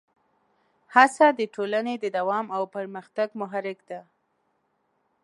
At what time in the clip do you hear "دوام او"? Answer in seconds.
2.17-2.63